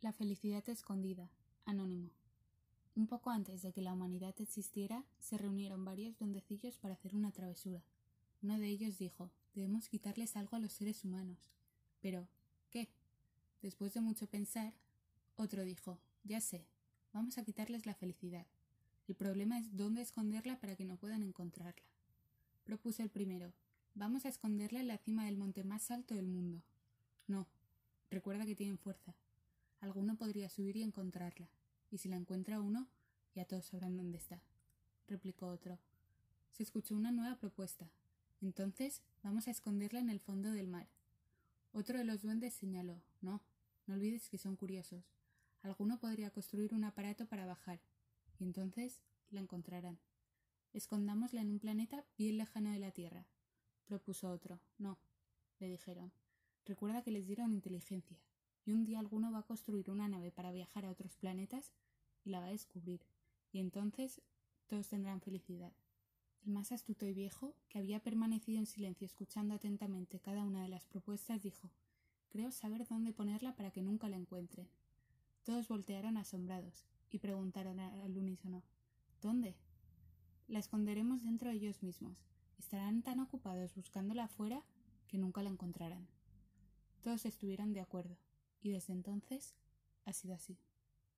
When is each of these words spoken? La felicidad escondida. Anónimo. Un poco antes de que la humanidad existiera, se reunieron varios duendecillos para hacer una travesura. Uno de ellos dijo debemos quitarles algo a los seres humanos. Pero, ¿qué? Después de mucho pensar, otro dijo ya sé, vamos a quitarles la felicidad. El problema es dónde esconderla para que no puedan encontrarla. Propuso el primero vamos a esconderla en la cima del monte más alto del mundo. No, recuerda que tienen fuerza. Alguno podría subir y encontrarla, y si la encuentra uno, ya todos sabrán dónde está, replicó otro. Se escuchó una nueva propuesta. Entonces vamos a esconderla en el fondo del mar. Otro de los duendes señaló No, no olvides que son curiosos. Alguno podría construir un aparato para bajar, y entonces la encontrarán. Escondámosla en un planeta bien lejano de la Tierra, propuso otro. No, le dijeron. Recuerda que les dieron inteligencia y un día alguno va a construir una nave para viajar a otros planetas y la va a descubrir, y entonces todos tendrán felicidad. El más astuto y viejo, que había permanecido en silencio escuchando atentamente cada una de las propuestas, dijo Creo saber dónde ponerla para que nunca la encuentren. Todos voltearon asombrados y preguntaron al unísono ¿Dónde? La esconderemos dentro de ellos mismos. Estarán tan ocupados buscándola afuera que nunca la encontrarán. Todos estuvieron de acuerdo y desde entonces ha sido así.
La 0.00 0.12
felicidad 0.12 0.66
escondida. 0.68 1.28
Anónimo. 1.66 2.10
Un 2.96 3.06
poco 3.06 3.30
antes 3.30 3.62
de 3.62 3.72
que 3.72 3.82
la 3.82 3.92
humanidad 3.92 4.34
existiera, 4.40 5.04
se 5.18 5.36
reunieron 5.36 5.84
varios 5.84 6.18
duendecillos 6.18 6.78
para 6.78 6.94
hacer 6.94 7.14
una 7.14 7.32
travesura. 7.32 7.82
Uno 8.42 8.58
de 8.58 8.68
ellos 8.68 8.98
dijo 8.98 9.30
debemos 9.54 9.88
quitarles 9.88 10.36
algo 10.36 10.56
a 10.56 10.60
los 10.60 10.72
seres 10.72 11.04
humanos. 11.04 11.38
Pero, 12.00 12.28
¿qué? 12.70 12.88
Después 13.62 13.92
de 13.92 14.00
mucho 14.00 14.26
pensar, 14.26 14.72
otro 15.36 15.64
dijo 15.64 15.98
ya 16.24 16.40
sé, 16.40 16.66
vamos 17.12 17.38
a 17.38 17.44
quitarles 17.44 17.86
la 17.86 17.94
felicidad. 17.94 18.46
El 19.08 19.16
problema 19.16 19.58
es 19.58 19.76
dónde 19.76 20.02
esconderla 20.02 20.58
para 20.60 20.76
que 20.76 20.84
no 20.84 20.96
puedan 20.96 21.22
encontrarla. 21.22 21.84
Propuso 22.64 23.02
el 23.02 23.10
primero 23.10 23.52
vamos 23.94 24.24
a 24.24 24.28
esconderla 24.28 24.80
en 24.80 24.88
la 24.88 24.98
cima 24.98 25.26
del 25.26 25.36
monte 25.36 25.64
más 25.64 25.90
alto 25.90 26.14
del 26.14 26.26
mundo. 26.26 26.62
No, 27.26 27.46
recuerda 28.10 28.46
que 28.46 28.56
tienen 28.56 28.78
fuerza. 28.78 29.14
Alguno 29.80 30.16
podría 30.16 30.50
subir 30.50 30.76
y 30.76 30.82
encontrarla, 30.82 31.48
y 31.90 31.98
si 31.98 32.08
la 32.08 32.16
encuentra 32.16 32.60
uno, 32.60 32.88
ya 33.34 33.46
todos 33.46 33.66
sabrán 33.66 33.96
dónde 33.96 34.18
está, 34.18 34.42
replicó 35.06 35.46
otro. 35.46 35.78
Se 36.50 36.62
escuchó 36.62 36.94
una 36.94 37.12
nueva 37.12 37.36
propuesta. 37.36 37.90
Entonces 38.42 39.02
vamos 39.22 39.48
a 39.48 39.50
esconderla 39.50 40.00
en 40.00 40.10
el 40.10 40.20
fondo 40.20 40.50
del 40.50 40.66
mar. 40.66 40.88
Otro 41.72 41.98
de 41.98 42.04
los 42.04 42.22
duendes 42.22 42.54
señaló 42.54 43.02
No, 43.20 43.42
no 43.86 43.94
olvides 43.94 44.28
que 44.28 44.38
son 44.38 44.56
curiosos. 44.56 45.04
Alguno 45.62 45.98
podría 45.98 46.30
construir 46.30 46.74
un 46.74 46.84
aparato 46.84 47.26
para 47.26 47.46
bajar, 47.46 47.80
y 48.38 48.44
entonces 48.44 49.00
la 49.30 49.40
encontrarán. 49.40 49.98
Escondámosla 50.72 51.40
en 51.40 51.50
un 51.50 51.58
planeta 51.58 52.04
bien 52.18 52.38
lejano 52.38 52.70
de 52.70 52.78
la 52.78 52.92
Tierra, 52.92 53.26
propuso 53.86 54.30
otro. 54.30 54.60
No, 54.78 54.98
le 55.58 55.68
dijeron. 55.68 56.12
Recuerda 56.66 57.02
que 57.02 57.10
les 57.10 57.26
dieron 57.26 57.52
inteligencia 57.52 58.18
y 58.64 58.72
un 58.72 58.84
día 58.84 58.98
alguno 58.98 59.32
va 59.32 59.40
a 59.40 59.46
construir 59.46 59.90
una 59.90 60.08
nave 60.08 60.30
para 60.30 60.52
viajar 60.52 60.84
a 60.84 60.90
otros 60.90 61.16
planetas 61.16 61.72
y 62.24 62.30
la 62.30 62.40
va 62.40 62.46
a 62.46 62.50
descubrir, 62.50 63.00
y 63.52 63.60
entonces 63.60 64.20
todos 64.66 64.88
tendrán 64.88 65.20
felicidad. 65.20 65.72
El 66.44 66.52
más 66.52 66.72
astuto 66.72 67.06
y 67.06 67.12
viejo, 67.12 67.54
que 67.68 67.78
había 67.78 68.00
permanecido 68.00 68.58
en 68.58 68.66
silencio 68.66 69.04
escuchando 69.04 69.54
atentamente 69.54 70.20
cada 70.20 70.44
una 70.44 70.62
de 70.62 70.68
las 70.68 70.86
propuestas, 70.86 71.42
dijo 71.42 71.70
Creo 72.30 72.52
saber 72.52 72.86
dónde 72.86 73.12
ponerla 73.12 73.56
para 73.56 73.70
que 73.72 73.82
nunca 73.82 74.08
la 74.08 74.16
encuentren. 74.16 74.68
Todos 75.42 75.68
voltearon 75.68 76.16
asombrados 76.16 76.86
y 77.10 77.18
preguntaron 77.18 77.80
al 77.80 78.16
unísono 78.16 78.62
¿Dónde? 79.20 79.56
La 80.48 80.60
esconderemos 80.60 81.22
dentro 81.22 81.50
de 81.50 81.56
ellos 81.56 81.82
mismos. 81.82 82.16
Estarán 82.58 83.02
tan 83.02 83.20
ocupados 83.20 83.74
buscándola 83.74 84.24
afuera 84.24 84.64
que 85.08 85.18
nunca 85.18 85.42
la 85.42 85.50
encontrarán. 85.50 86.06
Todos 87.02 87.26
estuvieron 87.26 87.72
de 87.72 87.80
acuerdo 87.80 88.16
y 88.62 88.70
desde 88.70 88.92
entonces 88.92 89.54
ha 90.04 90.12
sido 90.12 90.34
así. 90.34 90.58